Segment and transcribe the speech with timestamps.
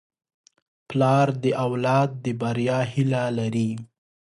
[0.89, 3.71] پلار د اولاد د بریا هیله لري.